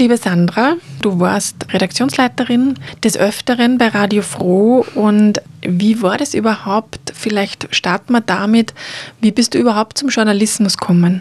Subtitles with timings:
[0.00, 2.72] Liebe Sandra, du warst Redaktionsleiterin
[3.04, 7.12] des Öfteren bei Radio Froh und wie war das überhaupt?
[7.14, 8.72] Vielleicht starten wir damit.
[9.20, 11.20] Wie bist du überhaupt zum Journalismus gekommen?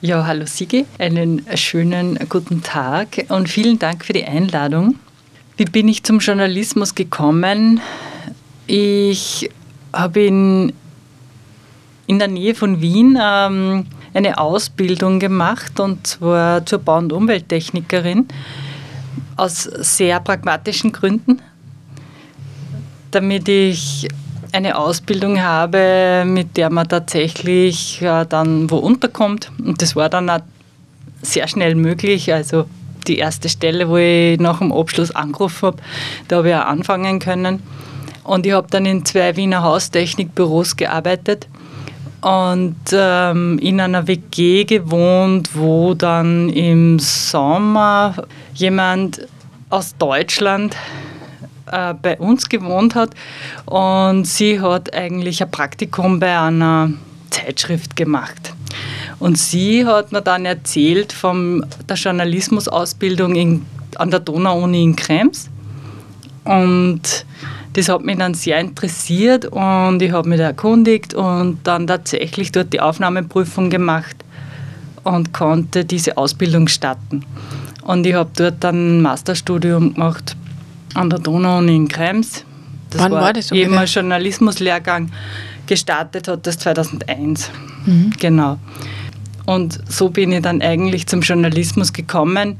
[0.00, 4.96] Ja, hallo Sigi, einen schönen guten Tag und vielen Dank für die Einladung.
[5.56, 7.80] Wie bin ich zum Journalismus gekommen?
[8.66, 9.48] Ich
[9.92, 10.72] habe in,
[12.08, 18.28] in der Nähe von Wien ähm, eine Ausbildung gemacht und zwar zur Bau- und Umwelttechnikerin
[19.36, 21.40] aus sehr pragmatischen Gründen,
[23.10, 24.08] damit ich
[24.52, 29.52] eine Ausbildung habe, mit der man tatsächlich äh, dann wo unterkommt.
[29.58, 30.40] Und das war dann auch
[31.22, 32.32] sehr schnell möglich.
[32.32, 32.66] Also
[33.06, 35.76] die erste Stelle, wo ich nach dem Abschluss angerufen habe,
[36.28, 37.62] da habe ich auch anfangen können.
[38.24, 41.46] Und ich habe dann in zwei Wiener Haustechnikbüros gearbeitet
[42.20, 48.14] und ähm, in einer WG gewohnt, wo dann im Sommer
[48.54, 49.26] jemand
[49.70, 50.76] aus Deutschland
[51.70, 53.10] äh, bei uns gewohnt hat
[53.66, 56.90] und sie hat eigentlich ein Praktikum bei einer
[57.30, 58.54] Zeitschrift gemacht.
[59.18, 65.50] Und sie hat mir dann erzählt von der Journalismusausbildung in, an der Donau-Uni in Krems.
[66.44, 67.26] Und
[67.78, 72.50] das hat mich dann sehr interessiert und ich habe mich da erkundigt und dann tatsächlich
[72.50, 74.16] dort die Aufnahmeprüfung gemacht
[75.04, 77.24] und konnte diese Ausbildung starten.
[77.84, 80.34] Und ich habe dort dann ein Masterstudium gemacht
[80.94, 82.44] an der Donau und in Krems.
[82.90, 83.52] Das Wann war, war das?
[83.52, 85.12] Eben ein Journalismuslehrgang.
[85.68, 87.48] Gestartet hat das 2001.
[87.86, 88.10] Mhm.
[88.18, 88.58] Genau.
[89.46, 92.58] Und so bin ich dann eigentlich zum Journalismus gekommen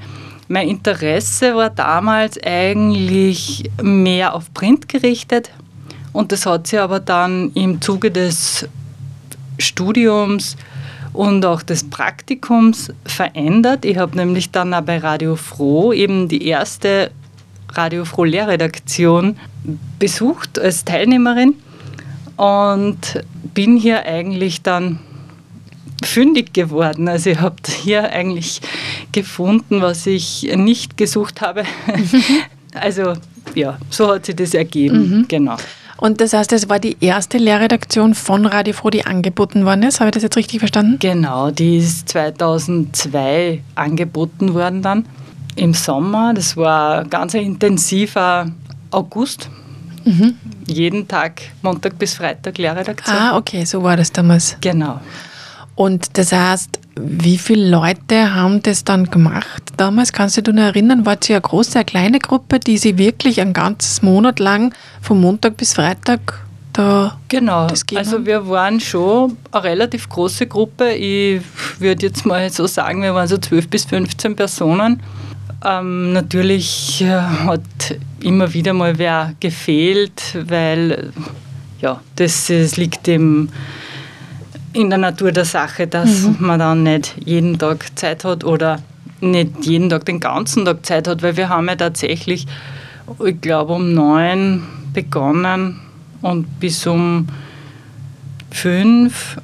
[0.48, 5.50] mein Interesse war damals eigentlich mehr auf Print gerichtet
[6.12, 8.66] und das hat sich aber dann im Zuge des
[9.58, 10.56] Studiums
[11.12, 13.84] und auch des Praktikums verändert.
[13.84, 17.10] Ich habe nämlich dann auch bei Radio Froh eben die erste
[17.72, 19.36] Radio Froh Lehrredaktion
[19.98, 21.54] besucht als Teilnehmerin
[22.36, 23.22] und
[23.54, 25.00] bin hier eigentlich dann
[26.04, 27.08] fündig geworden.
[27.08, 28.60] Also ich habe hier eigentlich
[29.22, 31.64] gefunden, was ich nicht gesucht habe.
[32.74, 33.14] also
[33.54, 34.98] ja, so hat sich das ergeben.
[34.98, 35.28] Mhm.
[35.28, 35.56] Genau.
[35.96, 39.98] Und das heißt, es war die erste Lehrredaktion von Radio Froh, die angeboten worden ist.
[39.98, 40.98] Habe ich das jetzt richtig verstanden?
[41.00, 45.06] Genau, die ist 2002 angeboten worden dann
[45.56, 46.34] im Sommer.
[46.34, 48.48] Das war ein ganz intensiver
[48.92, 49.50] August.
[50.04, 50.36] Mhm.
[50.66, 53.16] Jeden Tag, Montag bis Freitag Lehrredaktion.
[53.16, 54.56] Ah, okay, so war das damals.
[54.60, 55.00] Genau.
[55.74, 60.12] Und das heißt, wie viele Leute haben das dann gemacht damals?
[60.12, 61.06] Kannst du dich noch erinnern?
[61.06, 64.74] War es ja eine große, eine kleine Gruppe, die sie wirklich ein ganzes Monat lang
[65.00, 70.92] von Montag bis Freitag da Genau, also wir waren schon eine relativ große Gruppe.
[70.92, 71.42] Ich
[71.78, 75.02] würde jetzt mal so sagen, wir waren so 12 bis 15 Personen.
[75.64, 77.60] Ähm, natürlich äh, hat
[78.20, 81.12] immer wieder mal wer gefehlt, weil
[81.80, 83.48] ja, das, das liegt im
[84.72, 86.36] in der Natur der Sache, dass mhm.
[86.40, 88.80] man dann nicht jeden Tag Zeit hat oder
[89.20, 92.46] nicht jeden Tag den ganzen Tag Zeit hat, weil wir haben ja tatsächlich,
[93.24, 94.62] ich glaube, um neun
[94.92, 95.80] begonnen
[96.22, 97.26] und bis um
[98.50, 99.38] fünf,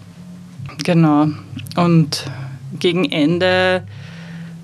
[0.84, 1.28] genau.
[1.76, 2.24] Und
[2.78, 3.82] gegen Ende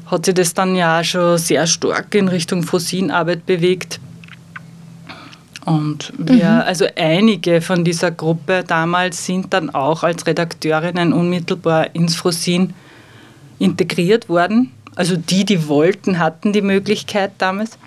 [0.06, 4.00] hat sich das dann ja schon sehr stark in Richtung Fossinarbeit bewegt.
[5.70, 6.62] Und wir, mhm.
[6.66, 12.74] also einige von dieser Gruppe damals sind dann auch als Redakteurinnen unmittelbar ins Frosin
[13.60, 14.72] integriert worden.
[14.96, 17.78] Also die, die wollten, hatten die Möglichkeit damals.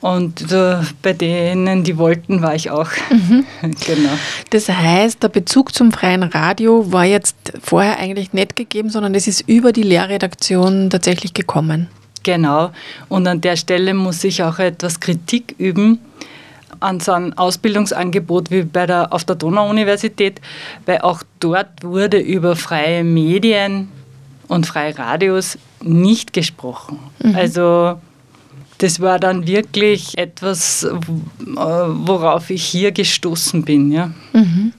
[0.00, 2.90] Und äh, bei denen, die wollten, war ich auch.
[3.10, 3.44] Mhm.
[3.86, 4.10] genau.
[4.50, 9.28] Das heißt, der Bezug zum freien Radio war jetzt vorher eigentlich nicht gegeben, sondern es
[9.28, 11.86] ist über die Lehrredaktion tatsächlich gekommen.
[12.24, 12.72] Genau.
[13.08, 16.00] Und an der Stelle muss ich auch etwas Kritik üben
[16.80, 20.40] an so ein Ausbildungsangebot wie bei der, auf der Donau-Universität,
[20.86, 23.88] weil auch dort wurde über freie Medien
[24.48, 26.98] und freie Radios nicht gesprochen.
[27.22, 27.34] Mhm.
[27.34, 27.98] Also
[28.78, 30.86] das war dann wirklich etwas,
[31.38, 33.92] worauf ich hier gestoßen bin.
[33.92, 34.10] Ja.
[34.32, 34.72] Mhm.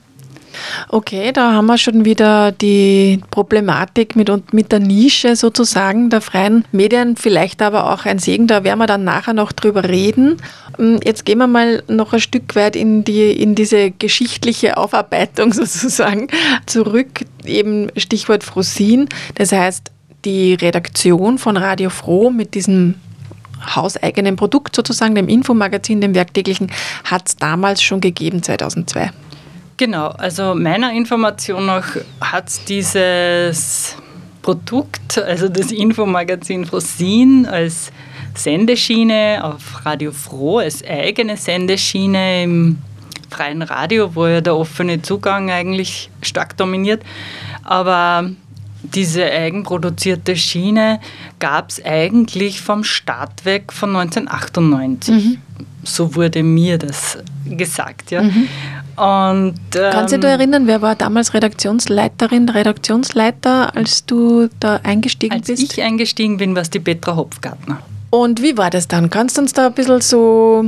[0.89, 6.65] Okay, da haben wir schon wieder die Problematik mit, mit der Nische sozusagen der freien
[6.71, 10.37] Medien, vielleicht aber auch ein Segen, da werden wir dann nachher noch drüber reden.
[10.77, 15.53] Ähm, jetzt gehen wir mal noch ein Stück weit in, die, in diese geschichtliche Aufarbeitung
[15.53, 16.27] sozusagen
[16.65, 19.09] zurück, eben Stichwort Frosin.
[19.35, 19.91] Das heißt,
[20.25, 22.95] die Redaktion von Radio Froh mit diesem
[23.75, 26.71] hauseigenen Produkt sozusagen, dem Infomagazin, dem Werktäglichen,
[27.03, 29.11] hat es damals schon gegeben, 2002.
[29.79, 33.95] Genau, also meiner Information nach hat es dieses
[34.41, 37.89] Produkt, also das Infomagazin Frosin als
[38.35, 42.79] Sendeschiene auf Radio Froh, als eigene Sendeschiene im
[43.29, 47.01] freien Radio, wo ja der offene Zugang eigentlich stark dominiert.
[47.63, 48.29] Aber
[48.83, 50.99] diese eigenproduzierte Schiene
[51.39, 55.15] gab es eigentlich vom Start weg von 1998.
[55.15, 55.37] Mhm.
[55.83, 58.11] So wurde mir das gesagt.
[58.11, 58.23] Ja.
[58.23, 58.49] Mhm.
[58.99, 65.33] Und, ähm, Kannst du dich erinnern, wer war damals Redaktionsleiterin, Redaktionsleiter, als du da eingestiegen
[65.33, 65.63] als bist?
[65.63, 67.79] Als ich eingestiegen bin, war es die Petra Hopfgartner.
[68.09, 69.09] Und wie war das dann?
[69.09, 70.65] Kannst du uns da ein bisschen so,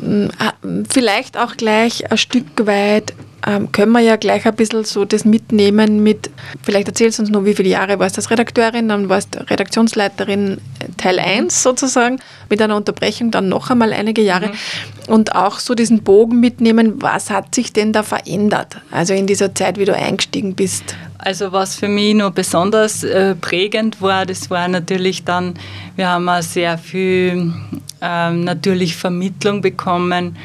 [0.00, 0.52] mm, ah,
[0.88, 3.12] vielleicht auch gleich ein Stück weit
[3.46, 6.30] ähm, können wir ja gleich ein bisschen so das mitnehmen mit,
[6.62, 9.40] vielleicht erzählst du uns noch, wie viele Jahre warst du als Redakteurin, dann warst du
[9.48, 12.18] Redaktionsleiterin äh, Teil 1 sozusagen,
[12.50, 15.12] mit einer Unterbrechung dann noch einmal einige Jahre mhm.
[15.12, 19.54] und auch so diesen Bogen mitnehmen, was hat sich denn da verändert, also in dieser
[19.54, 20.96] Zeit, wie du eingestiegen bist?
[21.18, 25.54] Also was für mich noch besonders äh, prägend war, das war natürlich dann,
[25.96, 27.52] wir haben auch sehr viel
[28.00, 30.36] ähm, natürlich Vermittlung bekommen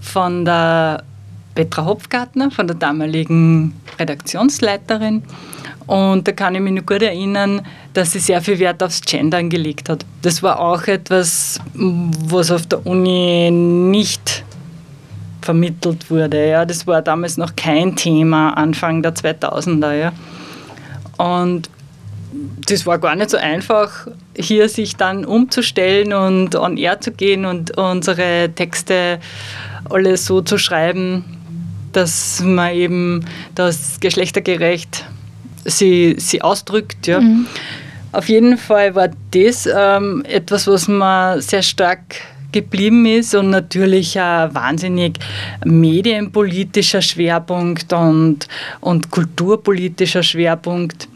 [0.00, 1.02] von der
[1.58, 5.24] Petra Hopfgartner, von der damaligen Redaktionsleiterin.
[5.88, 7.62] Und da kann ich mich noch gut erinnern,
[7.94, 10.06] dass sie sehr viel Wert aufs Gendern gelegt hat.
[10.22, 14.44] Das war auch etwas, was auf der Uni nicht
[15.42, 16.48] vermittelt wurde.
[16.48, 16.64] Ja.
[16.64, 19.94] Das war damals noch kein Thema, Anfang der 2000er.
[19.94, 20.12] Ja.
[21.16, 21.68] Und
[22.68, 24.06] das war gar nicht so einfach,
[24.36, 29.18] hier sich dann umzustellen und on air zu gehen und unsere Texte
[29.90, 31.24] alle so zu schreiben,
[31.92, 33.24] dass man eben
[33.54, 35.04] das geschlechtergerecht
[35.64, 37.06] sie, sie ausdrückt.
[37.06, 37.20] Ja.
[37.20, 37.46] Mhm.
[38.12, 42.00] Auf jeden Fall war das ähm, etwas, was mir sehr stark
[42.52, 45.18] geblieben ist und natürlich ein wahnsinnig
[45.64, 48.48] medienpolitischer Schwerpunkt und,
[48.80, 51.08] und kulturpolitischer Schwerpunkt.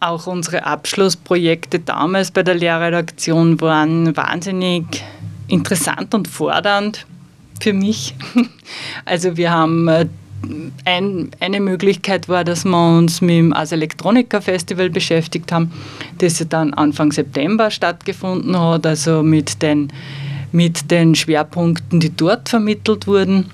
[0.00, 4.84] Auch unsere Abschlussprojekte damals bei der Lehrredaktion waren wahnsinnig
[5.48, 7.06] interessant und fordernd
[7.64, 8.14] für mich.
[9.06, 10.06] Also wir haben äh,
[10.84, 15.72] ein, eine Möglichkeit war, dass wir uns mit dem Ars Electronica Festival beschäftigt haben,
[16.18, 19.88] das ja dann Anfang September stattgefunden hat, also mit den,
[20.52, 23.50] mit den Schwerpunkten, die dort vermittelt wurden.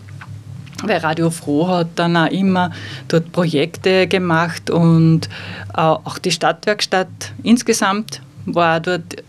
[0.82, 2.70] Weil Radio Froh hat dann auch immer
[3.08, 5.28] dort Projekte gemacht und
[5.72, 9.22] auch die Stadtwerkstatt insgesamt war dort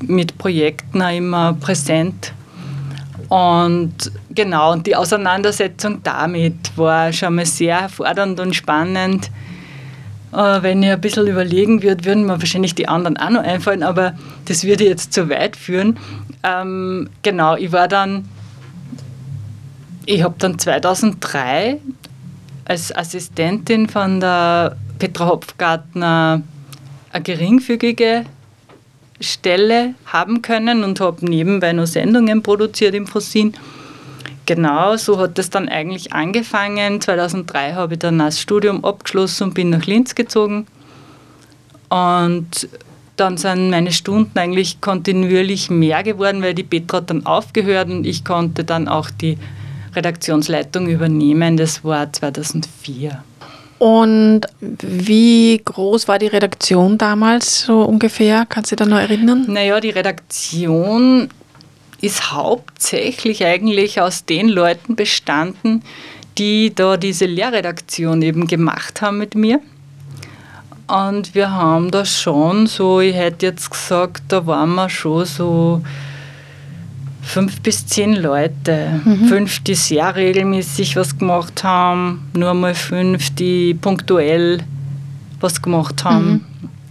[0.00, 2.32] mit Projekten auch immer präsent
[3.32, 3.94] und
[4.28, 9.30] genau, und die Auseinandersetzung damit war schon mal sehr fordernd und spannend.
[10.34, 13.82] Äh, wenn ich ein bisschen überlegen würde, würden mir wahrscheinlich die anderen auch noch einfallen,
[13.82, 14.12] aber
[14.44, 15.98] das würde jetzt zu weit führen.
[16.42, 18.28] Ähm, genau, ich war dann,
[20.04, 21.78] ich habe dann 2003
[22.66, 26.42] als Assistentin von der Petra Hopfgartner
[27.10, 28.26] eine geringfügige
[29.22, 33.54] Stelle haben können und habe nebenbei noch Sendungen produziert im Fossin.
[34.46, 37.00] Genau, so hat das dann eigentlich angefangen.
[37.00, 40.66] 2003 habe ich dann das Studium abgeschlossen und bin nach Linz gezogen.
[41.88, 42.68] Und
[43.16, 48.06] dann sind meine Stunden eigentlich kontinuierlich mehr geworden, weil die Petra hat dann aufgehört und
[48.06, 49.38] ich konnte dann auch die
[49.94, 51.56] Redaktionsleitung übernehmen.
[51.56, 53.22] Das war 2004.
[53.82, 58.46] Und wie groß war die Redaktion damals so ungefähr?
[58.48, 59.46] Kannst du dich da noch erinnern?
[59.48, 61.28] Naja, die Redaktion
[62.00, 65.82] ist hauptsächlich eigentlich aus den Leuten bestanden,
[66.38, 69.58] die da diese Lehrredaktion eben gemacht haben mit mir.
[70.86, 75.82] Und wir haben da schon so, ich hätte jetzt gesagt, da waren wir schon so
[77.22, 79.00] fünf bis zehn Leute.
[79.04, 79.26] Mhm.
[79.26, 84.58] Fünf, die sehr regelmäßig was gemacht haben, nur mal fünf, die punktuell
[85.40, 86.44] was gemacht haben.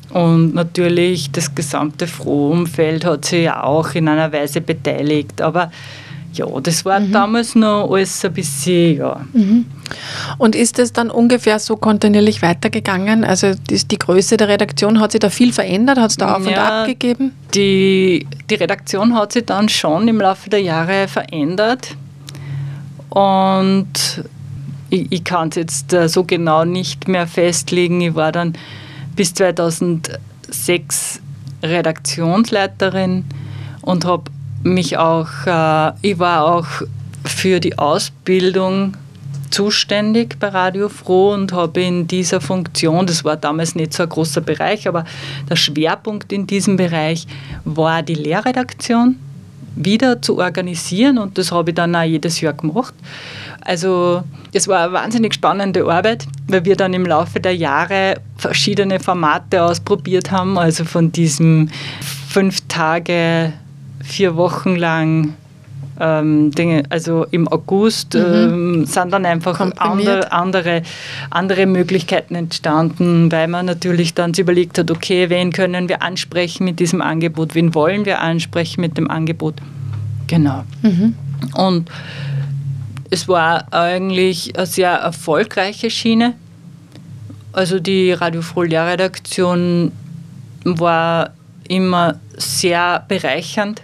[0.09, 0.15] Mhm.
[0.15, 5.41] Und natürlich das gesamte Frohumfeld hat sich ja auch in einer Weise beteiligt.
[5.41, 5.71] Aber
[6.33, 7.11] ja, das war mhm.
[7.11, 9.21] damals noch alles ein bisschen, ja.
[9.33, 9.65] Mhm.
[10.37, 13.23] Und ist es dann ungefähr so kontinuierlich weitergegangen?
[13.23, 15.97] Also die, die Größe der Redaktion, hat sich da viel verändert?
[15.97, 17.33] Hat es da auf ja, und ab gegeben?
[17.53, 21.95] Die, die Redaktion hat sich dann schon im Laufe der Jahre verändert.
[23.09, 24.23] Und
[24.89, 27.99] ich, ich kann es jetzt äh, so genau nicht mehr festlegen.
[27.99, 28.53] Ich war dann
[29.15, 31.21] bis 2006
[31.61, 33.25] Redaktionsleiterin
[33.81, 34.30] und habe
[34.63, 36.67] mich auch, äh, ich war auch
[37.25, 38.97] für die Ausbildung
[39.49, 44.09] zuständig bei Radio Froh und habe in dieser Funktion, das war damals nicht so ein
[44.09, 45.05] großer Bereich, aber
[45.49, 47.27] der Schwerpunkt in diesem Bereich
[47.65, 49.17] war die Lehrredaktion
[49.75, 52.93] wieder zu organisieren und das habe ich dann auch jedes Jahr gemacht.
[53.61, 58.99] Also es war eine wahnsinnig spannende Arbeit, weil wir dann im Laufe der Jahre verschiedene
[58.99, 61.69] Formate ausprobiert haben, also von diesem
[62.29, 63.53] fünf Tage,
[64.03, 65.33] vier Wochen lang
[66.01, 68.21] ähm, Dinge, also im August mhm.
[68.21, 70.81] ähm, sind dann einfach andere, andere,
[71.29, 76.79] andere Möglichkeiten entstanden, weil man natürlich dann überlegt hat, okay, wen können wir ansprechen mit
[76.79, 79.55] diesem Angebot, wen wollen wir ansprechen mit dem Angebot.
[80.27, 80.63] Genau.
[80.81, 81.15] Mhm.
[81.53, 81.89] Und
[83.11, 86.33] es war eigentlich eine sehr erfolgreiche Schiene.
[87.53, 89.91] Also die Radio Lehrredaktion
[90.63, 91.31] war
[91.67, 93.81] immer sehr bereichernd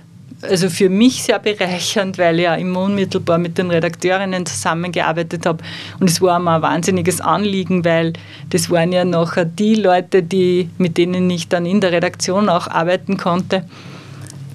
[0.49, 5.63] also für mich sehr bereichernd, weil ich ja immer unmittelbar mit den Redakteurinnen zusammengearbeitet habe.
[5.99, 8.13] Und es war mir ein wahnsinniges Anliegen, weil
[8.49, 12.67] das waren ja nachher die Leute, die, mit denen ich dann in der Redaktion auch
[12.67, 13.63] arbeiten konnte.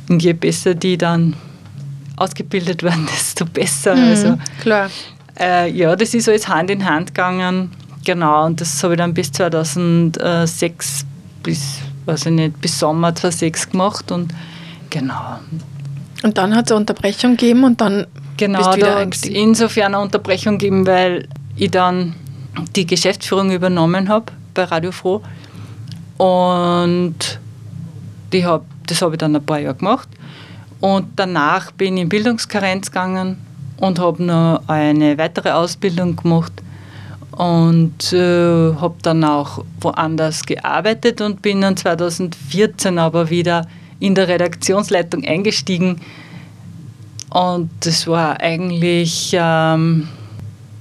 [0.09, 1.35] Und je besser die dann
[2.17, 3.95] ausgebildet waren, desto besser.
[3.95, 4.91] Mhm, also, klar.
[5.39, 7.71] Äh, ja, das ist alles Hand in Hand gegangen.
[8.05, 11.07] Genau, und das habe ich dann bis 2006,
[11.43, 14.11] bis, weiß ich nicht, bis Sommer 2006 gemacht.
[14.11, 14.35] Und
[14.91, 15.39] genau,
[16.23, 19.95] und dann hat es eine Unterbrechung gegeben und dann genau, bist du wieder da insofern
[19.95, 22.15] eine Unterbrechung gegeben, weil ich dann
[22.77, 25.23] die Geschäftsführung übernommen habe bei Radio Froh.
[26.19, 27.41] Und
[28.33, 30.09] die hab, das habe ich dann ein paar Jahre gemacht.
[30.81, 33.39] Und danach bin ich in Bildungskarenz gegangen
[33.79, 36.53] und habe noch eine weitere Ausbildung gemacht
[37.33, 43.67] und äh, habe dann auch woanders gearbeitet und bin dann 2014 aber wieder
[44.03, 46.01] in der Redaktionsleitung eingestiegen.
[47.31, 50.09] Und das war eigentlich ähm,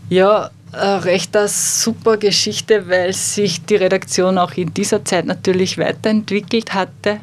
[0.10, 5.78] ja, eine recht eine super Geschichte, weil sich die Redaktion auch in dieser Zeit natürlich
[5.78, 7.20] weiterentwickelt hatte.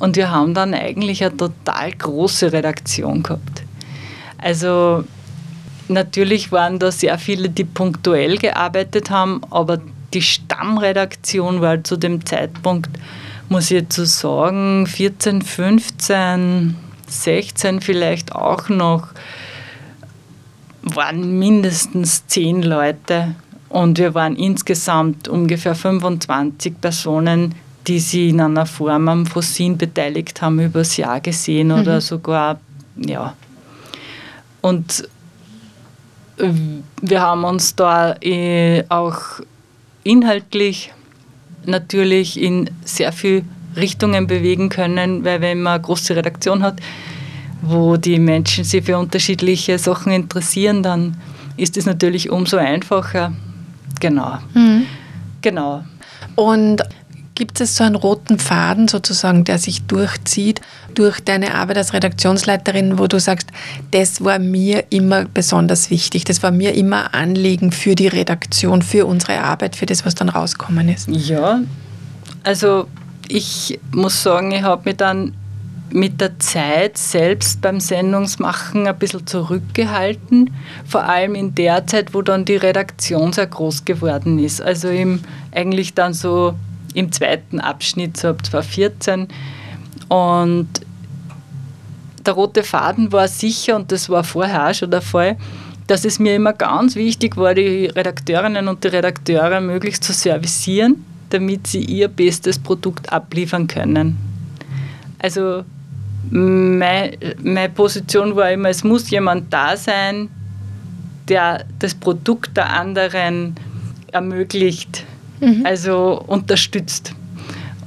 [0.00, 3.62] Und wir haben dann eigentlich eine total große Redaktion gehabt.
[4.38, 5.04] Also
[5.88, 9.80] natürlich waren da sehr viele, die punktuell gearbeitet haben, aber
[10.14, 12.90] die Stammredaktion war zu dem Zeitpunkt
[13.48, 16.76] muss ich jetzt so sagen, 14, 15,
[17.08, 19.08] 16 vielleicht auch noch,
[20.82, 23.34] waren mindestens zehn Leute
[23.68, 27.54] und wir waren insgesamt ungefähr 25 Personen,
[27.86, 31.80] die sich in einer Form am Fossin beteiligt haben, übers Jahr gesehen mhm.
[31.80, 32.60] oder sogar,
[32.96, 33.34] ja.
[34.60, 35.08] Und
[37.00, 39.40] wir haben uns da äh, auch
[40.04, 40.92] inhaltlich
[41.68, 43.42] natürlich in sehr viele
[43.76, 46.80] Richtungen bewegen können, weil wenn man eine große Redaktion hat,
[47.62, 51.16] wo die Menschen sich für unterschiedliche Sachen interessieren, dann
[51.56, 53.32] ist es natürlich umso einfacher.
[54.00, 54.38] Genau.
[54.54, 54.86] Mhm.
[55.42, 55.84] Genau.
[56.34, 56.82] Und
[57.36, 60.60] gibt es so einen roten Faden sozusagen, der sich durchzieht
[60.94, 63.50] durch deine Arbeit als Redaktionsleiterin, wo du sagst,
[63.92, 69.06] das war mir immer besonders wichtig, das war mir immer Anliegen für die Redaktion, für
[69.06, 71.08] unsere Arbeit, für das, was dann rauskommen ist?
[71.08, 71.60] Ja,
[72.42, 72.88] also
[73.28, 75.34] ich muss sagen, ich habe mich dann
[75.90, 80.50] mit der Zeit selbst beim Sendungsmachen ein bisschen zurückgehalten,
[80.84, 84.60] vor allem in der Zeit, wo dann die Redaktion sehr groß geworden ist.
[84.60, 85.20] Also im,
[85.52, 86.54] eigentlich dann so
[86.96, 89.28] im zweiten Abschnitt, so ab 2014.
[90.08, 90.68] Und
[92.24, 95.36] der rote Faden war sicher, und das war vorher auch schon der Fall,
[95.86, 101.04] dass es mir immer ganz wichtig war, die Redakteurinnen und die Redakteure möglichst zu servicieren,
[101.30, 104.16] damit sie ihr bestes Produkt abliefern können.
[105.18, 105.64] Also
[106.30, 107.12] meine,
[107.42, 110.30] meine Position war immer, es muss jemand da sein,
[111.28, 113.54] der das Produkt der anderen
[114.12, 115.04] ermöglicht,
[115.40, 115.64] mhm.
[115.64, 117.14] also unterstützt.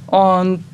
[0.06, 0.64] Und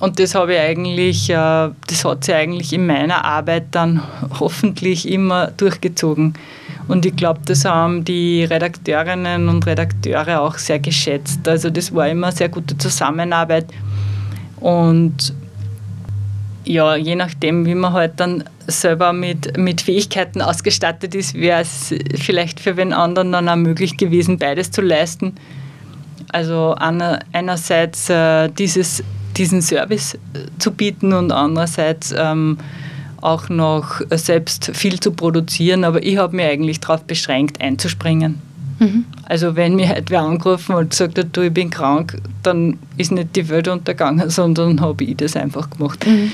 [0.00, 4.02] und das habe ich eigentlich, äh, das hat sich eigentlich in meiner Arbeit dann
[4.40, 6.34] hoffentlich immer durchgezogen.
[6.86, 11.46] Und ich glaube, das haben die Redakteurinnen und Redakteure auch sehr geschätzt.
[11.46, 13.66] Also das war immer eine sehr gute Zusammenarbeit.
[14.60, 15.34] Und
[16.64, 21.94] ja, je nachdem, wie man halt dann selber mit, mit Fähigkeiten ausgestattet ist, wäre es
[22.14, 25.34] vielleicht für den anderen dann auch möglich gewesen, beides zu leisten.
[26.30, 29.02] Also einerseits äh, dieses
[29.38, 30.18] diesen Service äh,
[30.58, 32.58] zu bieten und andererseits ähm,
[33.20, 35.84] auch noch selbst viel zu produzieren.
[35.84, 38.40] Aber ich habe mich eigentlich darauf beschränkt, einzuspringen.
[38.78, 39.06] Mhm.
[39.24, 43.10] Also wenn mir heute wer angerufen und gesagt hat, du, ich bin krank, dann ist
[43.10, 46.06] nicht die Welt untergegangen, sondern habe ich das einfach gemacht.
[46.06, 46.32] Mhm.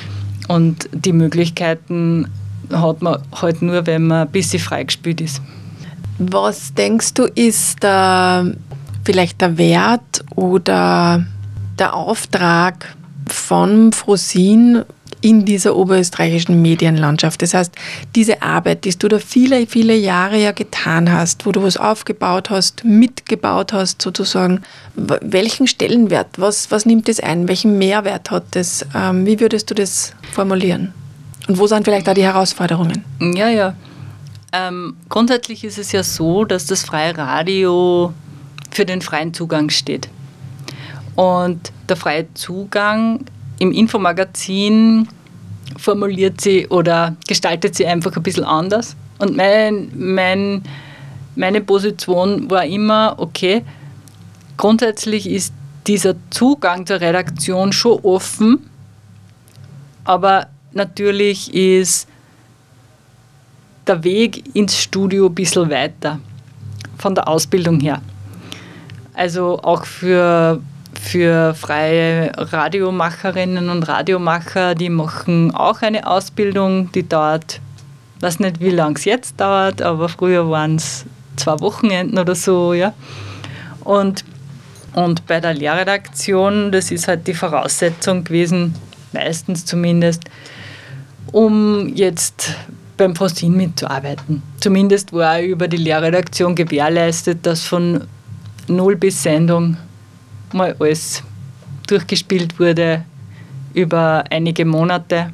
[0.48, 2.28] Und die Möglichkeiten
[2.72, 5.40] hat man halt nur, wenn man ein bisschen freigespielt ist.
[6.18, 8.46] Was denkst du, ist da
[9.04, 11.24] vielleicht der Wert oder
[11.78, 12.94] der Auftrag
[13.26, 14.84] von Frosin
[15.24, 17.40] in dieser oberösterreichischen Medienlandschaft.
[17.40, 17.74] Das heißt,
[18.14, 22.50] diese Arbeit, die du da viele, viele Jahre ja getan hast, wo du was aufgebaut
[22.50, 24.60] hast, mitgebaut hast sozusagen,
[24.94, 29.74] welchen Stellenwert, was, was nimmt das ein, welchen Mehrwert hat das, ähm, wie würdest du
[29.74, 30.92] das formulieren?
[31.48, 33.02] Und wo sind vielleicht da die Herausforderungen?
[33.34, 33.74] Ja, ja.
[34.52, 38.12] Ähm, grundsätzlich ist es ja so, dass das freie Radio
[38.70, 40.10] für den freien Zugang steht.
[41.14, 43.24] Und der freie Zugang
[43.58, 45.08] im Infomagazin
[45.76, 48.96] formuliert sie oder gestaltet sie einfach ein bisschen anders.
[49.18, 50.62] Und mein, mein,
[51.36, 53.64] meine Position war immer, okay,
[54.56, 55.52] grundsätzlich ist
[55.86, 58.70] dieser Zugang zur Redaktion schon offen,
[60.04, 62.08] aber natürlich ist
[63.86, 66.18] der Weg ins Studio ein bisschen weiter
[66.98, 68.00] von der Ausbildung her.
[69.12, 70.60] Also auch für
[71.04, 77.60] für freie Radiomacherinnen und Radiomacher, die machen auch eine Ausbildung, die dauert,
[78.20, 81.04] weiß nicht, wie lange es jetzt dauert, aber früher waren es
[81.36, 82.94] zwei Wochenenden oder so, ja.
[83.84, 84.24] Und,
[84.94, 88.74] und bei der Lehrredaktion, das ist halt die Voraussetzung gewesen,
[89.12, 90.24] meistens zumindest,
[91.32, 92.56] um jetzt
[92.96, 94.42] beim Postin mitzuarbeiten.
[94.58, 98.04] Zumindest war über die Lehrredaktion gewährleistet, dass von
[98.68, 99.76] Null bis Sendung
[100.54, 101.22] mal alles
[101.86, 103.04] durchgespielt wurde
[103.74, 105.30] über einige Monate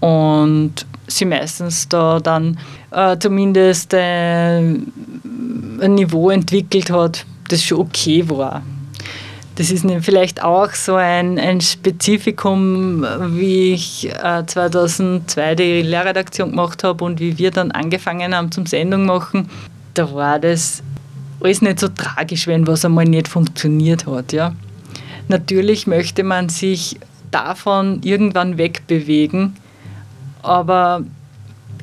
[0.00, 2.58] und sie meistens da dann
[2.90, 8.62] äh, zumindest äh, ein Niveau entwickelt hat, das schon okay war.
[9.56, 16.84] Das ist vielleicht auch so ein, ein Spezifikum, wie ich äh, 2002 die Lehrredaktion gemacht
[16.84, 19.48] habe und wie wir dann angefangen haben zum Sendung machen.
[19.94, 20.82] Da war das
[21.40, 24.32] alles nicht so tragisch, wenn was einmal nicht funktioniert hat.
[24.32, 24.54] Ja.
[25.28, 26.98] Natürlich möchte man sich
[27.30, 29.56] davon irgendwann wegbewegen,
[30.42, 31.02] aber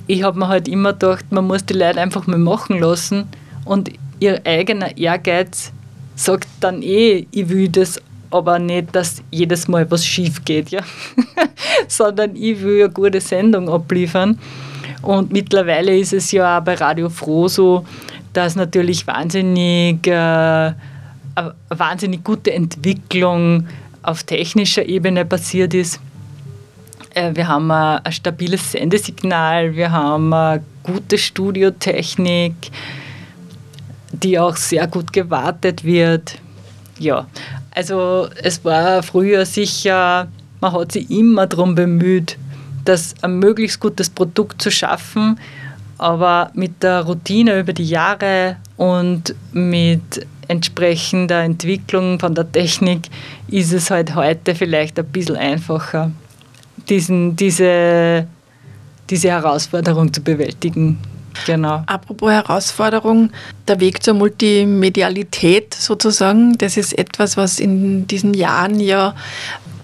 [0.08, 3.28] ich habe mir halt immer gedacht, man muss die Leute einfach mal machen lassen
[3.66, 5.72] und ihr eigener Ehrgeiz
[6.16, 10.82] sagt dann eh, ich will das aber nicht, dass jedes Mal was schief geht, ja?
[11.88, 14.40] sondern ich will eine gute Sendung abliefern.
[15.02, 17.86] Und mittlerweile ist es ja auch bei Radio Froh so,
[18.34, 20.74] dass natürlich wahnsinnig, äh,
[21.70, 23.68] wahnsinnig gute Entwicklung
[24.02, 26.00] auf technischer Ebene passiert ist.
[27.14, 32.54] Äh, wir haben ein, ein stabiles Sendesignal, wir haben eine gute Studiotechnik,
[34.12, 36.38] die auch sehr gut gewartet wird.
[37.00, 37.28] Ja,
[37.72, 40.28] also es war früher sicher,
[40.62, 42.38] man hat sich immer darum bemüht,
[42.86, 45.40] das ein möglichst gutes Produkt zu schaffen,
[46.04, 53.08] aber mit der Routine über die Jahre und mit entsprechender Entwicklung von der Technik
[53.48, 56.12] ist es halt heute vielleicht ein bisschen einfacher,
[56.90, 58.28] diesen, diese,
[59.10, 60.98] diese Herausforderung zu bewältigen.
[61.46, 61.84] Genau.
[61.86, 63.32] Apropos Herausforderung,
[63.70, 69.16] der Weg zur Multimedialität sozusagen, das ist etwas, was in diesen Jahren ja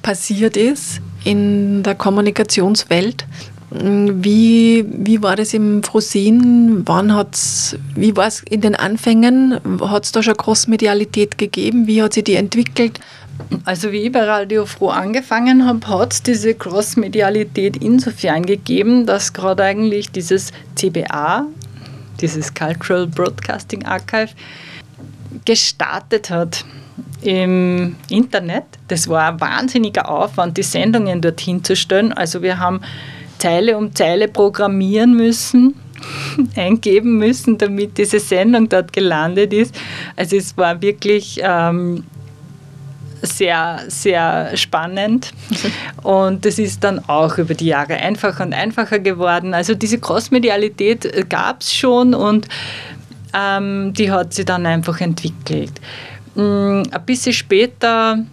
[0.01, 3.25] passiert ist in der Kommunikationswelt.
[3.71, 6.81] Wie, wie war das im Frosin?
[6.85, 9.59] Wann hat's, wie war es in den Anfängen?
[9.81, 11.85] Hat es da schon Großmedialität gegeben?
[11.85, 12.99] Wie hat sich die entwickelt?
[13.65, 19.33] Also wie ich bei Radio Froh angefangen habe, hat es diese Crossmedialität insofern gegeben, dass
[19.33, 21.45] gerade eigentlich dieses CBA,
[22.19, 24.29] dieses Cultural Broadcasting Archive,
[25.45, 26.65] gestartet hat
[27.21, 28.65] im Internet.
[28.87, 32.11] Das war ein wahnsinniger Aufwand, die Sendungen dorthin zu stellen.
[32.13, 32.81] Also wir haben
[33.39, 35.75] Zeile um Zeile programmieren müssen,
[36.55, 39.75] eingeben müssen, damit diese Sendung dort gelandet ist.
[40.15, 42.03] Also es war wirklich ähm,
[43.21, 45.31] sehr, sehr spannend.
[46.03, 49.53] Und das ist dann auch über die Jahre einfacher und einfacher geworden.
[49.53, 52.47] Also diese Crossmedialität gab es schon und
[53.33, 55.73] ähm, die hat sich dann einfach entwickelt.
[56.35, 58.23] Mm, ein bisschen später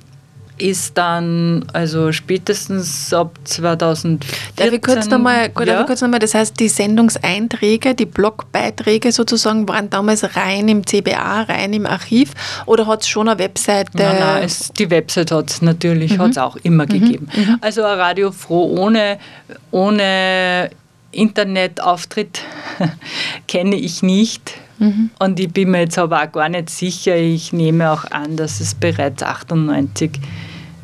[0.59, 4.19] ist dann, also spätestens ab 2014.
[4.57, 5.85] Darf ich kurz nochmal, ja?
[5.85, 11.73] kurz noch das heißt, die Sendungseinträge, die Blogbeiträge sozusagen, waren damals rein im CBA, rein
[11.73, 12.33] im Archiv
[12.65, 13.91] oder hat es schon eine Webseite?
[13.95, 16.23] Nein, nein, es, die Website hat es natürlich, mhm.
[16.23, 16.89] hat es auch immer mhm.
[16.89, 17.29] gegeben.
[17.35, 17.59] Mhm.
[17.61, 19.19] Also ein Radio Froh ohne,
[19.71, 20.71] ohne
[21.13, 22.41] Internetauftritt
[23.49, 24.55] kenne ich nicht.
[24.79, 25.11] Mhm.
[25.19, 27.17] Und ich bin mir jetzt aber auch gar nicht sicher.
[27.17, 30.21] Ich nehme auch an, dass es bereits 98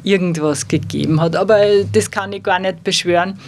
[0.04, 1.36] irgendwas gegeben hat.
[1.36, 1.58] Aber
[1.92, 3.38] das kann ich gar nicht beschwören.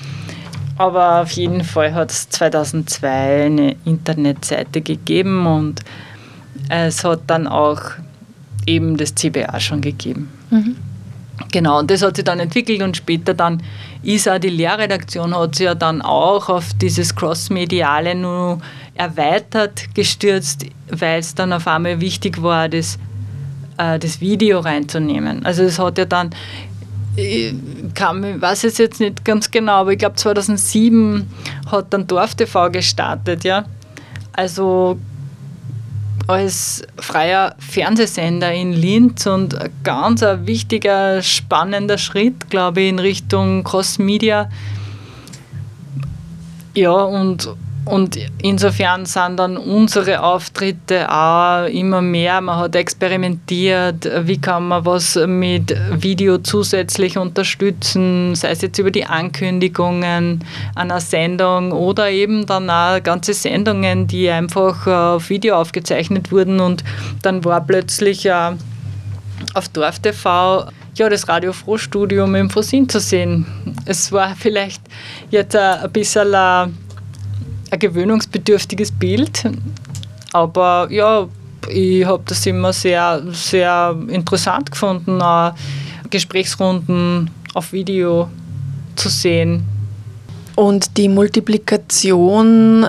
[0.77, 5.81] Aber auf jeden Fall hat es 2002 eine Internetseite gegeben und
[6.69, 7.81] es hat dann auch
[8.67, 10.33] eben das CBA schon gegeben.
[10.51, 10.77] Mhm.
[11.51, 13.62] Genau, und das hat sich dann entwickelt und später dann
[14.03, 18.61] ist auch die Lehrredaktion hat sich ja dann auch auf dieses Crossmediale nur
[18.95, 22.99] erweitert gestürzt, weil es dann auf einmal wichtig war, das,
[23.79, 25.45] äh, das Video reinzunehmen.
[25.45, 26.31] Also es hat ja dann,
[27.17, 27.55] ich
[27.95, 31.27] kann, weiß es jetzt nicht ganz genau, aber ich glaube 2007
[31.71, 33.65] hat dann Dorf TV gestartet, ja.
[34.33, 34.99] Also
[36.27, 42.99] als freier Fernsehsender in Linz und ein ganz ein wichtiger, spannender Schritt, glaube ich, in
[42.99, 44.49] Richtung Cross-Media.
[46.75, 52.40] Ja, und, und insofern sind dann unsere Auftritte auch immer mehr.
[52.40, 58.90] Man hat experimentiert, wie kann man was mit Video zusätzlich unterstützen, sei es jetzt über
[58.90, 60.44] die Ankündigungen
[60.75, 66.83] einer Sendung oder eben dann auch ganze Sendungen, die einfach auf Video aufgezeichnet wurden und
[67.23, 68.53] dann war plötzlich äh,
[69.53, 73.47] auf Dorf TV ja, das Radio Frohstudium im Frosin zu sehen.
[73.85, 74.83] Es war vielleicht
[75.31, 76.31] jetzt ein bisschen
[77.75, 79.45] ein gewöhnungsbedürftiges Bild.
[80.33, 81.29] Aber ja,
[81.69, 85.21] ich habe das immer sehr, sehr interessant gefunden,
[86.11, 88.29] Gesprächsrunden auf Video
[88.97, 89.65] zu sehen.
[90.57, 92.87] Und die Multiplikation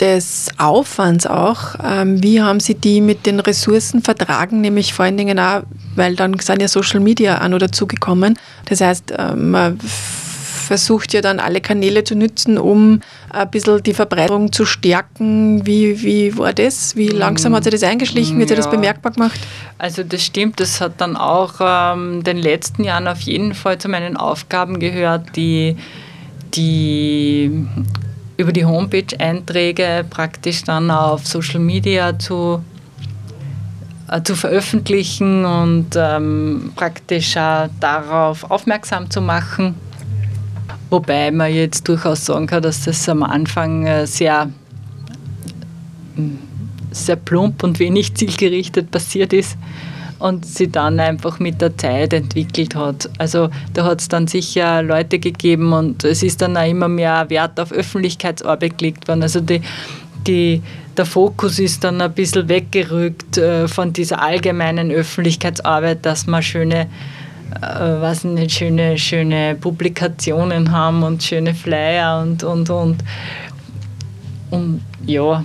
[0.00, 5.16] des Aufwands auch, ähm, wie haben Sie die mit den Ressourcen vertragen, nämlich vor allen
[5.16, 5.62] Dingen auch,
[5.96, 8.38] weil dann sind ja Social Media an oder zugekommen.
[8.66, 9.78] Das heißt, ähm, man
[10.68, 13.00] versucht ja dann alle Kanäle zu nutzen, um
[13.30, 15.66] ein bisschen die Verbreitung zu stärken.
[15.66, 16.94] Wie, wie war das?
[16.94, 18.38] Wie langsam hat sich das eingeschlichen?
[18.38, 18.62] Wie hat sich ja.
[18.62, 19.40] das bemerkbar gemacht?
[19.78, 23.88] Also das stimmt, das hat dann auch ähm, den letzten Jahren auf jeden Fall zu
[23.88, 25.76] meinen Aufgaben gehört, die,
[26.54, 27.66] die
[28.36, 32.62] über die Homepage-Einträge praktisch dann auf Social Media zu
[34.10, 39.74] äh, zu veröffentlichen und ähm, praktisch auch darauf aufmerksam zu machen.
[40.90, 44.50] Wobei man jetzt durchaus sagen kann, dass das am Anfang äh, sehr,
[46.16, 46.38] hm,
[46.90, 49.58] sehr plump und wenig zielgerichtet passiert ist
[50.18, 53.08] und sie dann einfach mit der Zeit entwickelt hat.
[53.18, 57.30] Also da hat es dann sicher Leute gegeben und es ist dann auch immer mehr
[57.30, 59.22] Wert auf Öffentlichkeitsarbeit gelegt worden.
[59.22, 59.60] Also die,
[60.26, 60.62] die,
[60.96, 66.88] der Fokus ist dann ein bisschen weggerückt äh, von dieser allgemeinen Öffentlichkeitsarbeit, dass man schöne
[67.56, 72.96] äh, was nicht, schöne, schöne Publikationen haben und schöne Flyer und, und, und,
[74.50, 75.44] und ja,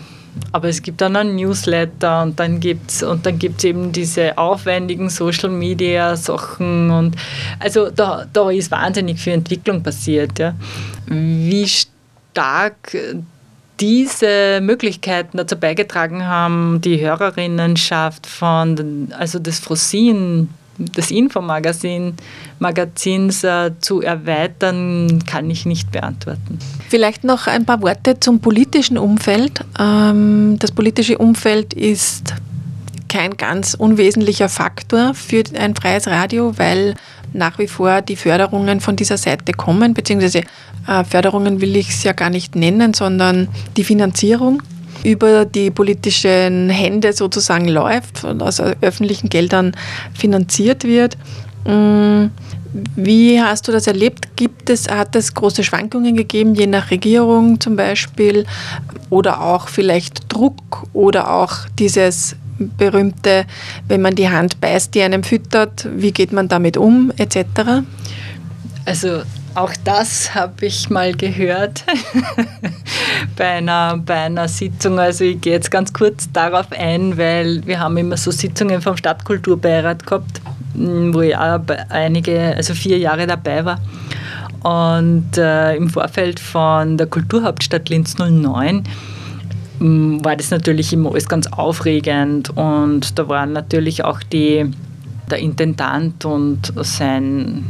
[0.51, 3.05] aber es gibt dann einen Newsletter und dann gibt es
[3.39, 7.15] gibt's eben diese aufwendigen Social Media Sachen und
[7.59, 10.39] also da, da ist wahnsinnig viel Entwicklung passiert.
[10.39, 10.55] Ja.
[11.07, 12.95] Wie stark
[13.79, 22.15] diese Möglichkeiten dazu beigetragen haben, die Hörerinnenschaft von, also des Frosin des Infomagazin
[22.59, 26.59] Magazins äh, zu erweitern, kann ich nicht beantworten.
[26.89, 29.63] Vielleicht noch ein paar Worte zum politischen Umfeld.
[29.79, 32.33] Ähm, das politische Umfeld ist
[33.09, 36.95] kein ganz unwesentlicher Faktor für ein freies Radio, weil
[37.33, 40.41] nach wie vor die Förderungen von dieser Seite kommen, beziehungsweise
[40.87, 44.61] äh, Förderungen will ich es ja gar nicht nennen, sondern die Finanzierung
[45.03, 49.75] über die politischen Hände sozusagen läuft und aus öffentlichen Geldern
[50.13, 51.17] finanziert wird.
[51.65, 52.27] Mm,
[52.95, 54.35] wie hast du das erlebt?
[54.35, 58.45] Gibt es, hat es große Schwankungen gegeben, je nach Regierung zum Beispiel,
[59.09, 62.35] oder auch vielleicht Druck oder auch dieses
[62.77, 63.45] berühmte,
[63.87, 67.83] wenn man die Hand beißt, die einem füttert, wie geht man damit um, etc.?
[68.85, 69.21] Also
[69.55, 71.83] auch das habe ich mal gehört
[73.35, 74.99] bei, einer, bei einer Sitzung.
[74.99, 78.97] Also ich gehe jetzt ganz kurz darauf ein, weil wir haben immer so Sitzungen vom
[78.97, 80.41] Stadtkulturbeirat gehabt,
[80.73, 83.79] wo ich auch einige, also vier Jahre dabei war.
[84.63, 88.83] Und äh, im Vorfeld von der Kulturhauptstadt Linz 09
[89.79, 94.71] war das natürlich immer alles ganz aufregend und da waren natürlich auch die,
[95.29, 97.65] der Intendant und sein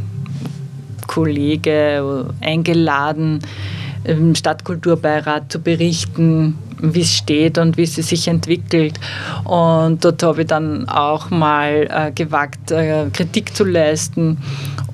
[1.06, 3.40] Kollege eingeladen,
[4.04, 9.00] im Stadtkulturbeirat zu berichten, wie es steht und wie es sich entwickelt.
[9.44, 14.38] Und dort habe ich dann auch mal äh, gewagt, äh, Kritik zu leisten.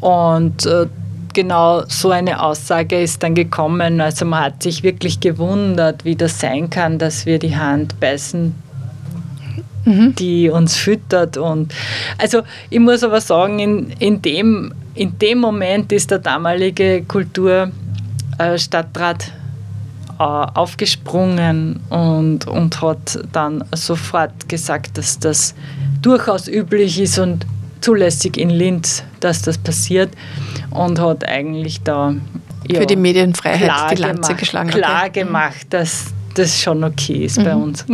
[0.01, 0.87] Und äh,
[1.33, 4.01] genau so eine Aussage ist dann gekommen.
[4.01, 8.55] Also man hat sich wirklich gewundert, wie das sein kann, dass wir die Hand beißen
[9.85, 10.15] mhm.
[10.15, 11.37] die uns füttert.
[11.37, 11.73] Und
[12.19, 19.33] also ich muss aber sagen, in, in, dem, in dem Moment ist der damalige Kulturstadtrat
[20.19, 25.55] äh, aufgesprungen und, und hat dann sofort gesagt, dass das
[26.03, 27.47] durchaus üblich ist und
[27.81, 30.11] zulässig in Linz, dass das passiert
[30.69, 32.15] und hat eigentlich da
[32.69, 34.69] ja, für die Medienfreiheit die Lanze gemacht, geschlagen.
[34.69, 35.23] Klar okay.
[35.23, 37.45] gemacht, dass das schon okay ist mhm.
[37.45, 37.87] bei uns.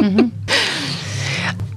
[0.00, 0.32] Mhm.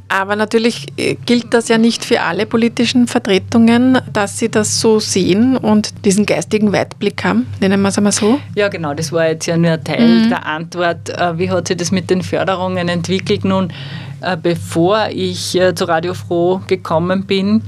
[0.10, 5.00] Aber natürlich äh, gilt das ja nicht für alle politischen Vertretungen, dass sie das so
[5.00, 7.48] sehen und diesen geistigen Weitblick haben.
[7.60, 8.40] Nennen wir es einmal so.
[8.56, 10.30] Ja, genau, das war jetzt ja nur ein Teil mhm.
[10.30, 11.10] der Antwort.
[11.10, 13.44] Äh, wie hat sich das mit den Förderungen entwickelt?
[13.44, 13.74] Nun,
[14.22, 17.62] äh, bevor ich zu Radio Froh gekommen bin,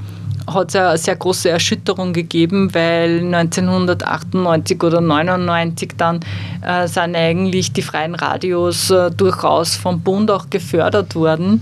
[0.53, 6.19] hat es eine sehr große Erschütterung gegeben, weil 1998 oder 1999 dann
[6.65, 11.61] äh, sind eigentlich die freien Radios äh, durchaus vom Bund auch gefördert worden.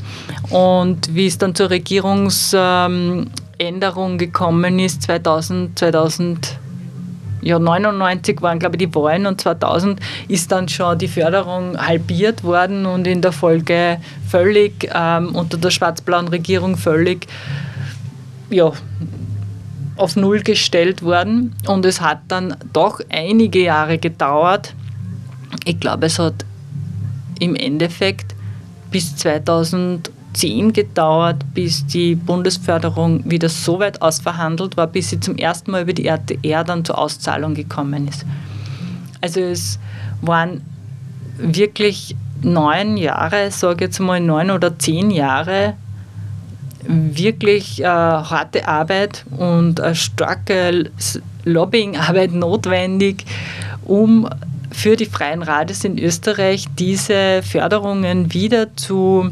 [0.50, 6.60] Und wie es dann zur Regierungsänderung ähm, gekommen ist, 2000, 2000
[7.42, 12.44] ja, 99 waren, glaube ich, die Wahlen und 2000 ist dann schon die Förderung halbiert
[12.44, 17.28] worden und in der Folge völlig ähm, unter der schwarz-blauen Regierung völlig
[18.50, 18.72] ja,
[19.98, 24.74] auf Null gestellt worden und es hat dann doch einige Jahre gedauert.
[25.66, 26.46] Ich glaube, es hat
[27.40, 28.36] im Endeffekt
[28.92, 35.72] bis 2010 gedauert, bis die Bundesförderung wieder so weit ausverhandelt war, bis sie zum ersten
[35.72, 38.26] Mal über die RTR dann zur Auszahlung gekommen ist.
[39.22, 39.80] Also es
[40.22, 40.62] waren
[41.38, 45.74] wirklich neun Jahre, sage jetzt mal neun oder zehn Jahre
[46.88, 50.90] wirklich äh, harte Arbeit und eine starke
[51.44, 53.26] Lobbyingarbeit notwendig,
[53.84, 54.28] um
[54.72, 59.32] für die freien Radios in Österreich diese Förderungen wieder zu,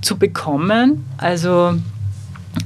[0.00, 1.04] zu bekommen.
[1.18, 1.74] Also,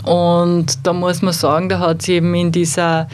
[0.04, 3.08] und da muss man sagen, da hat es eben in dieser,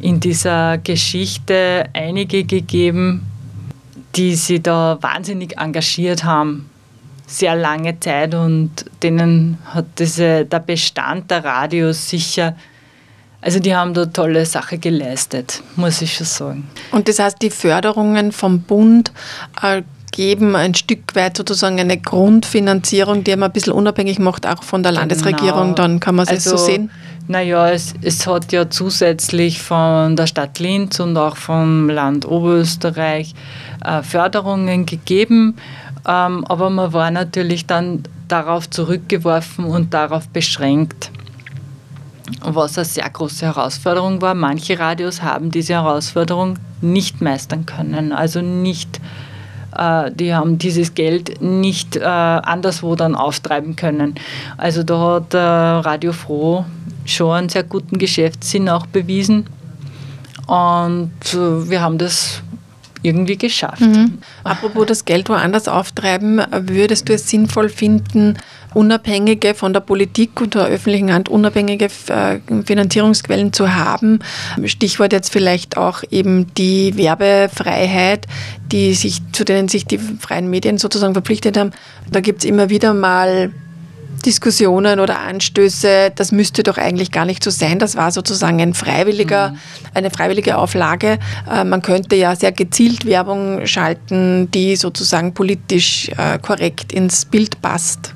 [0.00, 3.22] in dieser Geschichte einige gegeben,
[4.16, 6.68] die sich da wahnsinnig engagiert haben
[7.26, 8.70] sehr lange Zeit und
[9.02, 12.56] denen hat diese, der Bestand der Radios sicher,
[13.40, 16.70] also die haben da tolle Sache geleistet, muss ich schon sagen.
[16.92, 19.12] Und das heißt, die Förderungen vom Bund
[19.62, 24.62] äh, geben ein Stück weit sozusagen eine Grundfinanzierung, die man ein bisschen unabhängig macht, auch
[24.62, 25.02] von der genau.
[25.02, 26.90] Landesregierung, dann kann man es also, so sehen?
[27.28, 33.34] Naja, es, es hat ja zusätzlich von der Stadt Linz und auch vom Land Oberösterreich
[33.84, 35.56] äh, Förderungen gegeben
[36.06, 41.10] aber man war natürlich dann darauf zurückgeworfen und darauf beschränkt,
[42.42, 44.34] was eine sehr große Herausforderung war.
[44.34, 49.00] Manche Radios haben diese Herausforderung nicht meistern können, also nicht
[49.76, 54.14] äh, die haben dieses Geld nicht äh, anderswo dann auftreiben können.
[54.56, 56.64] Also da hat äh, Radio Froh
[57.04, 59.46] schon einen sehr guten Geschäftssinn auch bewiesen.
[60.46, 62.42] Und äh, wir haben das
[63.06, 63.80] irgendwie geschafft.
[63.80, 64.18] Mhm.
[64.44, 68.36] Apropos das Geld woanders auftreiben, würdest du es sinnvoll finden,
[68.74, 74.18] unabhängige von der Politik und der öffentlichen Hand unabhängige äh, Finanzierungsquellen zu haben?
[74.64, 78.26] Stichwort jetzt vielleicht auch eben die Werbefreiheit,
[78.70, 81.70] die sich, zu denen sich die freien Medien sozusagen verpflichtet haben.
[82.10, 83.52] Da gibt es immer wieder mal
[84.24, 87.78] Diskussionen oder Anstöße, das müsste doch eigentlich gar nicht so sein.
[87.78, 89.56] Das war sozusagen ein freiwilliger, mhm.
[89.94, 91.18] eine freiwillige Auflage.
[91.50, 97.60] Äh, man könnte ja sehr gezielt Werbung schalten, die sozusagen politisch äh, korrekt ins Bild
[97.62, 98.14] passt.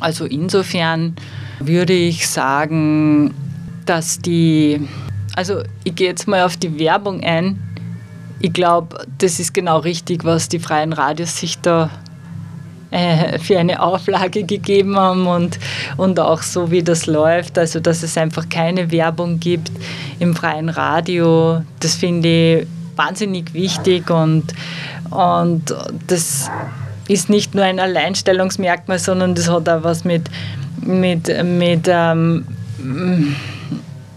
[0.00, 1.16] Also insofern
[1.58, 3.34] würde ich sagen,
[3.86, 4.88] dass die,
[5.34, 7.58] also ich gehe jetzt mal auf die Werbung ein.
[8.40, 11.90] Ich glaube, das ist genau richtig, was die freien Radios sich da
[12.90, 15.58] äh, für eine Auflage gegeben haben und,
[15.96, 17.58] und auch so, wie das läuft.
[17.58, 19.70] Also, dass es einfach keine Werbung gibt
[20.18, 21.62] im freien Radio.
[21.80, 24.44] Das finde ich wahnsinnig wichtig und,
[25.10, 25.74] und
[26.06, 26.50] das
[27.08, 30.28] ist nicht nur ein Alleinstellungsmerkmal, sondern das hat auch was mit,
[30.80, 32.44] mit, mit, ähm,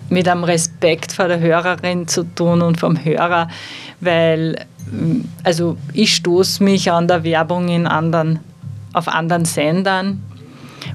[0.09, 3.47] mit einem Respekt vor der Hörerin zu tun und vom Hörer,
[4.01, 4.57] weil
[5.43, 8.39] also ich stoße mich an der Werbung in anderen
[8.93, 10.23] auf anderen Sendern,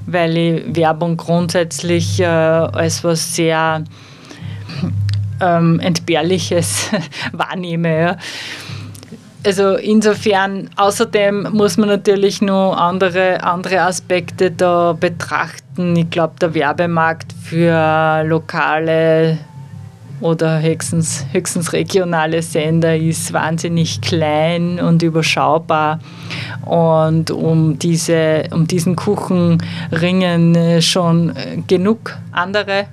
[0.05, 3.83] weil ich Werbung grundsätzlich äh, als was sehr
[5.41, 6.89] ähm, Entbehrliches
[7.31, 7.99] wahrnehme.
[7.99, 8.17] Ja.
[9.45, 15.95] Also insofern, außerdem muss man natürlich noch andere, andere Aspekte da betrachten.
[15.95, 19.37] Ich glaube, der Werbemarkt für lokale
[20.21, 25.99] oder höchstens, höchstens regionale Sender ist wahnsinnig klein und überschaubar.
[26.65, 32.87] Und um, diese, um diesen Kuchen ringen äh, schon äh, genug andere.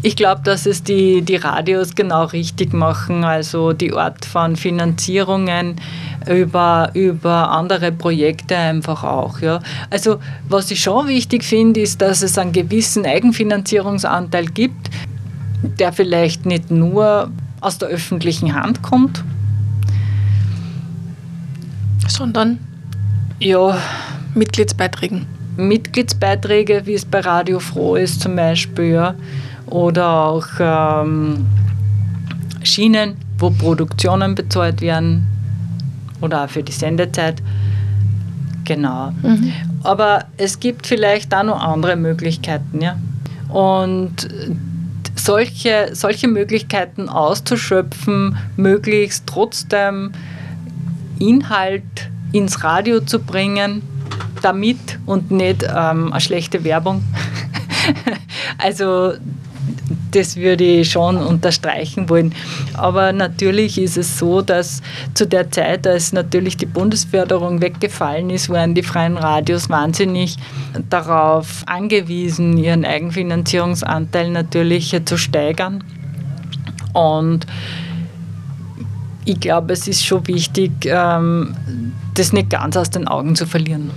[0.00, 3.24] Ich glaube, dass es die, die Radios genau richtig machen.
[3.24, 5.74] Also die Art von Finanzierungen
[6.28, 9.40] über, über andere Projekte einfach auch.
[9.40, 9.60] Ja.
[9.90, 14.90] Also was ich schon wichtig finde, ist, dass es einen gewissen Eigenfinanzierungsanteil gibt,
[15.62, 19.24] der vielleicht nicht nur aus der öffentlichen Hand kommt,
[22.06, 22.58] sondern
[23.38, 23.78] ja,
[24.34, 25.26] Mitgliedsbeiträgen.
[25.56, 29.14] Mitgliedsbeiträge, wie es bei Radio Froh ist zum Beispiel, ja.
[29.66, 31.46] oder auch ähm,
[32.62, 35.26] Schienen, wo Produktionen bezahlt werden
[36.20, 37.42] oder auch für die Sendezeit.
[38.64, 39.12] Genau.
[39.22, 39.52] Mhm.
[39.82, 42.80] Aber es gibt vielleicht auch noch andere Möglichkeiten.
[42.80, 42.96] Ja?
[43.48, 44.28] Und
[45.18, 50.12] solche, solche Möglichkeiten auszuschöpfen, möglichst trotzdem
[51.18, 53.82] Inhalt ins Radio zu bringen,
[54.42, 57.02] damit und nicht ähm, eine schlechte Werbung.
[58.58, 59.14] also
[60.10, 62.34] das würde ich schon unterstreichen wollen.
[62.74, 64.82] Aber natürlich ist es so, dass
[65.14, 70.36] zu der Zeit, als natürlich die Bundesförderung weggefallen ist, waren die freien Radios wahnsinnig
[70.90, 75.84] darauf angewiesen, ihren Eigenfinanzierungsanteil natürlich zu steigern.
[76.92, 77.46] Und
[79.24, 81.54] ich glaube, es ist schon wichtig, ähm,
[82.14, 83.90] das nicht ganz aus den Augen zu verlieren.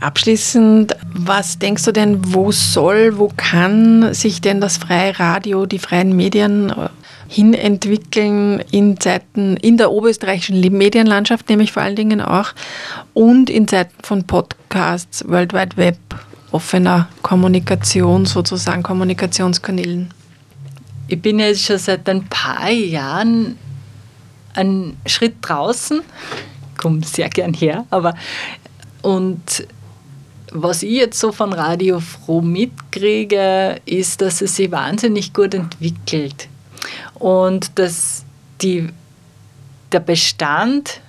[0.00, 5.78] Abschließend, was denkst du denn, wo soll, wo kann sich denn das freie Radio, die
[5.78, 6.88] freien Medien äh,
[7.28, 12.52] hinentwickeln in Zeiten, in der oberösterreichischen Medienlandschaft, nämlich vor allen Dingen auch,
[13.12, 15.98] und in Zeiten von Podcasts, World Wide Web,
[16.50, 20.14] offener Kommunikation, sozusagen Kommunikationskanälen?
[21.08, 23.58] Ich bin jetzt schon seit ein paar Jahren
[24.54, 26.00] einen Schritt draußen,
[26.78, 28.14] komme sehr gern her, aber
[29.02, 29.66] und
[30.52, 36.48] was ich jetzt so von Radio Froh mitkriege, ist, dass es sich wahnsinnig gut entwickelt
[37.14, 38.24] und dass
[38.60, 38.88] die,
[39.92, 41.00] der Bestand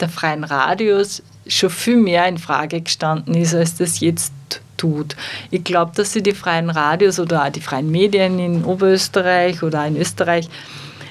[0.00, 4.32] der freien Radios schon viel mehr in Frage gestanden ist, als das jetzt
[4.76, 5.16] tut.
[5.50, 9.86] Ich glaube, dass sie die freien Radios oder auch die freien Medien in Oberösterreich oder
[9.86, 10.48] in Österreich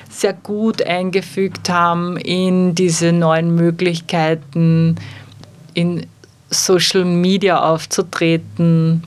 [0.09, 4.95] sehr gut eingefügt haben in diese neuen Möglichkeiten,
[5.73, 6.05] in
[6.53, 9.03] Social Media aufzutreten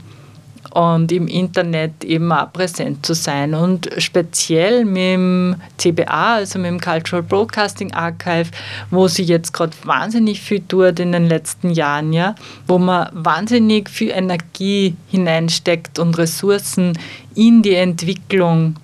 [0.77, 3.55] und im Internet eben auch präsent zu sein.
[3.55, 8.51] Und speziell mit dem CBA, also mit dem Cultural Broadcasting Archive,
[8.91, 12.35] wo sie jetzt gerade wahnsinnig viel tut in den letzten Jahren, ja,
[12.67, 16.99] wo man wahnsinnig viel Energie hineinsteckt und Ressourcen
[17.35, 18.77] in die Entwicklung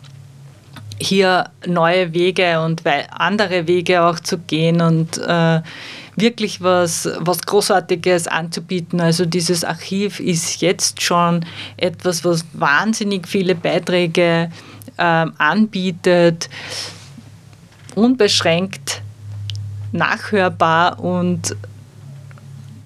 [0.98, 5.60] hier neue Wege und andere Wege auch zu gehen und äh,
[6.16, 9.00] wirklich was, was Großartiges anzubieten.
[9.00, 11.44] Also dieses Archiv ist jetzt schon
[11.76, 14.50] etwas, was wahnsinnig viele Beiträge
[14.96, 16.48] äh, anbietet,
[17.94, 19.02] unbeschränkt
[19.92, 21.54] nachhörbar und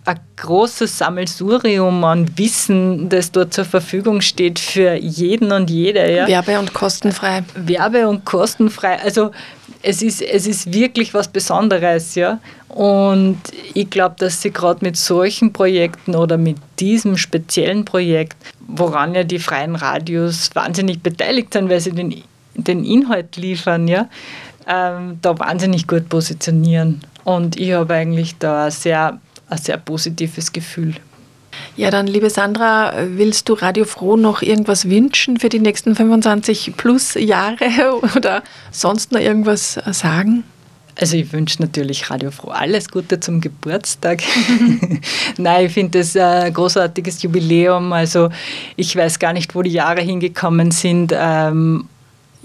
[0.06, 6.10] ein großes Sammelsurium an Wissen, das dort zur Verfügung steht für jeden und jede.
[6.14, 6.28] Ja.
[6.28, 7.42] Werbe- und kostenfrei.
[7.54, 9.00] Werbe- und kostenfrei.
[9.00, 9.32] Also
[9.82, 12.14] es ist, es ist wirklich was Besonderes.
[12.14, 12.38] Ja.
[12.68, 13.38] Und
[13.74, 19.24] ich glaube, dass sie gerade mit solchen Projekten oder mit diesem speziellen Projekt, woran ja
[19.24, 22.22] die freien Radios wahnsinnig beteiligt sind, weil sie den,
[22.54, 24.08] den Inhalt liefern, ja,
[24.68, 27.00] ähm, da wahnsinnig gut positionieren.
[27.24, 30.94] Und ich habe eigentlich da sehr ein sehr positives Gefühl.
[31.76, 36.74] Ja, dann, liebe Sandra, willst du Radio Froh noch irgendwas wünschen für die nächsten 25
[36.76, 40.44] plus Jahre oder sonst noch irgendwas sagen?
[40.98, 44.22] Also ich wünsche natürlich Radio Froh alles Gute zum Geburtstag.
[45.36, 47.92] Nein, ich finde das ein großartiges Jubiläum.
[47.92, 48.30] Also
[48.76, 51.12] ich weiß gar nicht, wo die Jahre hingekommen sind.
[51.14, 51.95] Ähm, äh,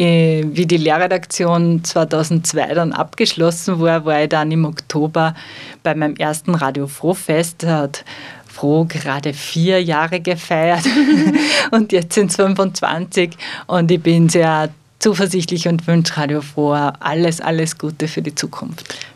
[0.02, 5.36] wie die Lehrredaktion 2002 dann abgeschlossen war, war ich dann im Oktober
[5.84, 7.66] bei meinem ersten Radio Froh-Fest.
[7.66, 8.04] Hat
[8.48, 10.84] Froh gerade vier Jahre gefeiert
[11.72, 13.32] und jetzt sind es 25
[13.68, 19.08] und ich bin sehr zuversichtlich und wünsche Radio Froh alles, alles Gute für die Zukunft.